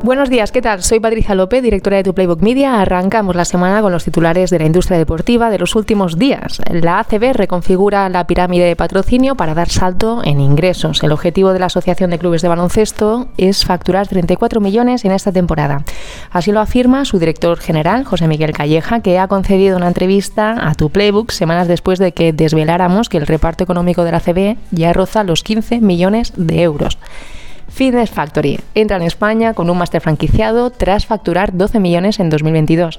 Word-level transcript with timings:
Buenos 0.00 0.30
días, 0.30 0.52
¿qué 0.52 0.62
tal? 0.62 0.84
Soy 0.84 1.00
Patricia 1.00 1.34
López, 1.34 1.60
directora 1.60 1.96
de 1.96 2.04
Tu 2.04 2.14
Playbook 2.14 2.40
Media. 2.40 2.80
Arrancamos 2.80 3.34
la 3.34 3.44
semana 3.44 3.82
con 3.82 3.90
los 3.90 4.04
titulares 4.04 4.48
de 4.48 4.60
la 4.60 4.64
industria 4.64 4.96
deportiva 4.96 5.50
de 5.50 5.58
los 5.58 5.74
últimos 5.74 6.16
días. 6.16 6.62
La 6.70 7.00
ACB 7.00 7.32
reconfigura 7.32 8.08
la 8.08 8.24
pirámide 8.28 8.64
de 8.64 8.76
patrocinio 8.76 9.34
para 9.34 9.54
dar 9.54 9.68
salto 9.68 10.22
en 10.24 10.38
ingresos. 10.38 11.02
El 11.02 11.10
objetivo 11.10 11.52
de 11.52 11.58
la 11.58 11.66
Asociación 11.66 12.10
de 12.10 12.18
Clubes 12.20 12.42
de 12.42 12.48
Baloncesto 12.48 13.26
es 13.38 13.64
facturar 13.64 14.06
34 14.06 14.60
millones 14.60 15.04
en 15.04 15.10
esta 15.10 15.32
temporada. 15.32 15.82
Así 16.30 16.52
lo 16.52 16.60
afirma 16.60 17.04
su 17.04 17.18
director 17.18 17.58
general, 17.58 18.04
José 18.04 18.28
Miguel 18.28 18.52
Calleja, 18.52 19.00
que 19.00 19.18
ha 19.18 19.26
concedido 19.26 19.76
una 19.76 19.88
entrevista 19.88 20.68
a 20.68 20.76
Tu 20.76 20.90
Playbook 20.90 21.32
semanas 21.32 21.66
después 21.66 21.98
de 21.98 22.12
que 22.12 22.32
desveláramos 22.32 23.08
que 23.08 23.16
el 23.16 23.26
reparto 23.26 23.64
económico 23.64 24.04
de 24.04 24.12
la 24.12 24.18
ACB 24.18 24.58
ya 24.70 24.92
roza 24.92 25.24
los 25.24 25.42
15 25.42 25.80
millones 25.80 26.34
de 26.36 26.62
euros. 26.62 26.98
Fitness 27.78 28.10
Factory 28.10 28.58
entra 28.74 28.96
en 28.96 29.04
España 29.04 29.54
con 29.54 29.70
un 29.70 29.78
máster 29.78 30.00
franquiciado 30.00 30.70
tras 30.70 31.06
facturar 31.06 31.56
12 31.56 31.78
millones 31.78 32.18
en 32.18 32.28
2022. 32.28 32.98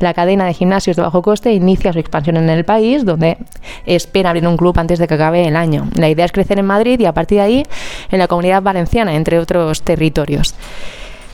La 0.00 0.14
cadena 0.14 0.46
de 0.46 0.52
gimnasios 0.52 0.96
de 0.96 1.02
bajo 1.02 1.22
coste 1.22 1.52
inicia 1.52 1.92
su 1.92 2.00
expansión 2.00 2.36
en 2.36 2.50
el 2.50 2.64
país, 2.64 3.04
donde 3.04 3.38
espera 3.84 4.30
abrir 4.30 4.48
un 4.48 4.56
club 4.56 4.76
antes 4.80 4.98
de 4.98 5.06
que 5.06 5.14
acabe 5.14 5.46
el 5.46 5.54
año. 5.54 5.86
La 5.94 6.08
idea 6.08 6.24
es 6.24 6.32
crecer 6.32 6.58
en 6.58 6.66
Madrid 6.66 6.98
y 6.98 7.04
a 7.04 7.14
partir 7.14 7.38
de 7.38 7.44
ahí 7.44 7.62
en 8.10 8.18
la 8.18 8.26
comunidad 8.26 8.62
valenciana, 8.62 9.14
entre 9.14 9.38
otros 9.38 9.82
territorios. 9.82 10.56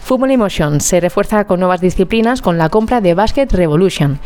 Football 0.02 0.32
Emotion 0.32 0.80
se 0.82 1.00
refuerza 1.00 1.46
con 1.46 1.60
nuevas 1.60 1.80
disciplinas 1.80 2.42
con 2.42 2.58
la 2.58 2.68
compra 2.68 3.00
de 3.00 3.14
Basket 3.14 3.46
Revolution. 3.52 4.18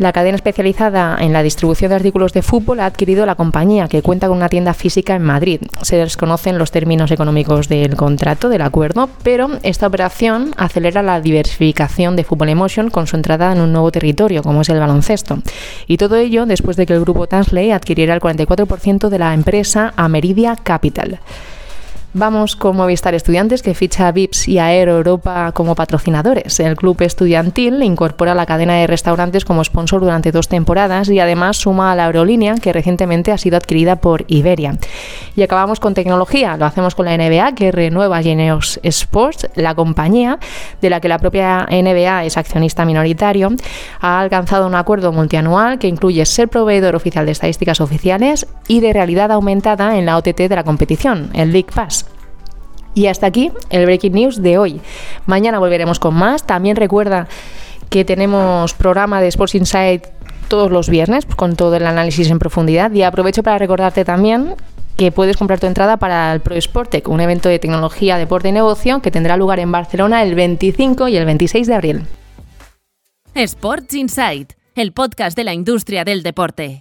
La 0.00 0.14
cadena 0.14 0.36
especializada 0.36 1.18
en 1.20 1.34
la 1.34 1.42
distribución 1.42 1.90
de 1.90 1.96
artículos 1.96 2.32
de 2.32 2.40
fútbol 2.40 2.80
ha 2.80 2.86
adquirido 2.86 3.26
la 3.26 3.34
compañía, 3.34 3.86
que 3.86 4.00
cuenta 4.00 4.28
con 4.28 4.38
una 4.38 4.48
tienda 4.48 4.72
física 4.72 5.14
en 5.14 5.22
Madrid. 5.22 5.60
Se 5.82 5.96
desconocen 5.96 6.56
los 6.56 6.70
términos 6.70 7.10
económicos 7.10 7.68
del 7.68 7.96
contrato, 7.96 8.48
del 8.48 8.62
acuerdo, 8.62 9.10
pero 9.22 9.50
esta 9.62 9.86
operación 9.86 10.54
acelera 10.56 11.02
la 11.02 11.20
diversificación 11.20 12.16
de 12.16 12.24
Football 12.24 12.48
Emotion 12.48 12.88
con 12.88 13.06
su 13.06 13.16
entrada 13.16 13.52
en 13.52 13.60
un 13.60 13.72
nuevo 13.72 13.92
territorio, 13.92 14.42
como 14.42 14.62
es 14.62 14.70
el 14.70 14.80
baloncesto. 14.80 15.42
Y 15.86 15.98
todo 15.98 16.16
ello 16.16 16.46
después 16.46 16.78
de 16.78 16.86
que 16.86 16.94
el 16.94 17.02
grupo 17.02 17.26
Tansley 17.26 17.70
adquiriera 17.70 18.14
el 18.14 18.22
44% 18.22 19.10
de 19.10 19.18
la 19.18 19.34
empresa 19.34 19.92
Ameridia 19.96 20.56
Capital. 20.56 21.20
Vamos 22.12 22.56
con 22.56 22.76
Movistar 22.76 23.14
Estudiantes, 23.14 23.62
que 23.62 23.72
ficha 23.72 24.08
a 24.08 24.12
VIPS 24.12 24.48
y 24.48 24.58
Aero 24.58 24.96
Europa 24.96 25.52
como 25.52 25.76
patrocinadores. 25.76 26.58
El 26.58 26.74
club 26.74 27.00
estudiantil 27.02 27.80
incorpora 27.84 28.34
la 28.34 28.46
cadena 28.46 28.74
de 28.74 28.88
restaurantes 28.88 29.44
como 29.44 29.62
sponsor 29.62 30.00
durante 30.00 30.32
dos 30.32 30.48
temporadas 30.48 31.08
y 31.08 31.20
además 31.20 31.58
suma 31.58 31.92
a 31.92 31.94
la 31.94 32.06
aerolínea, 32.06 32.56
que 32.56 32.72
recientemente 32.72 33.30
ha 33.30 33.38
sido 33.38 33.56
adquirida 33.56 34.00
por 34.00 34.24
Iberia. 34.26 34.76
Y 35.36 35.42
acabamos 35.42 35.78
con 35.78 35.94
tecnología. 35.94 36.56
Lo 36.56 36.64
hacemos 36.64 36.96
con 36.96 37.06
la 37.06 37.16
NBA, 37.16 37.54
que 37.54 37.70
renueva 37.70 38.20
Geneos 38.22 38.80
Sports, 38.82 39.48
la 39.54 39.76
compañía 39.76 40.40
de 40.82 40.90
la 40.90 41.00
que 41.00 41.08
la 41.08 41.20
propia 41.20 41.68
NBA 41.70 42.24
es 42.24 42.36
accionista 42.36 42.84
minoritario. 42.84 43.50
Ha 44.00 44.18
alcanzado 44.18 44.66
un 44.66 44.74
acuerdo 44.74 45.12
multianual 45.12 45.78
que 45.78 45.86
incluye 45.86 46.26
ser 46.26 46.48
proveedor 46.48 46.96
oficial 46.96 47.24
de 47.24 47.30
estadísticas 47.30 47.80
oficiales 47.80 48.48
y 48.66 48.80
de 48.80 48.92
realidad 48.92 49.30
aumentada 49.30 49.96
en 49.96 50.06
la 50.06 50.16
OTT 50.16 50.48
de 50.48 50.56
la 50.56 50.64
competición, 50.64 51.30
el 51.34 51.52
League 51.52 51.70
Pass. 51.72 51.99
Y 52.94 53.06
hasta 53.06 53.26
aquí 53.26 53.52
el 53.70 53.84
Breaking 53.84 54.12
News 54.12 54.42
de 54.42 54.58
hoy. 54.58 54.80
Mañana 55.26 55.58
volveremos 55.58 55.98
con 55.98 56.14
más. 56.14 56.44
También 56.44 56.76
recuerda 56.76 57.28
que 57.88 58.04
tenemos 58.04 58.74
programa 58.74 59.20
de 59.20 59.28
Sports 59.28 59.54
Insight 59.54 60.06
todos 60.48 60.70
los 60.70 60.88
viernes 60.88 61.26
con 61.26 61.56
todo 61.56 61.76
el 61.76 61.86
análisis 61.86 62.30
en 62.30 62.38
profundidad. 62.38 62.90
Y 62.92 63.02
aprovecho 63.02 63.42
para 63.42 63.58
recordarte 63.58 64.04
también 64.04 64.54
que 64.96 65.12
puedes 65.12 65.36
comprar 65.36 65.60
tu 65.60 65.66
entrada 65.66 65.96
para 65.96 66.32
el 66.32 66.40
Pro 66.40 66.60
Sportec, 66.60 67.08
un 67.08 67.20
evento 67.20 67.48
de 67.48 67.58
tecnología, 67.58 68.18
deporte 68.18 68.48
y 68.48 68.52
negocio 68.52 69.00
que 69.00 69.10
tendrá 69.10 69.36
lugar 69.36 69.58
en 69.58 69.72
Barcelona 69.72 70.22
el 70.22 70.34
25 70.34 71.08
y 71.08 71.16
el 71.16 71.24
26 71.24 71.66
de 71.66 71.74
abril. 71.74 72.02
Sports 73.34 73.94
Insight, 73.94 74.52
el 74.74 74.92
podcast 74.92 75.36
de 75.36 75.44
la 75.44 75.54
industria 75.54 76.04
del 76.04 76.22
deporte. 76.22 76.78